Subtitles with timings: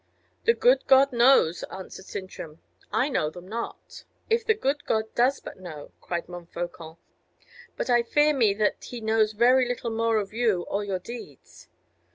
[0.45, 2.59] "The good God knows," answered Sintram;
[2.91, 6.97] "I know them not." "If the good God does but know!" cried Montfaucon:
[7.77, 11.67] "but I fear me that He knows very little more of you or your deeds."